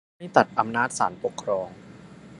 [0.17, 1.69] ไม่ตัดอำนาจศาลปกครอง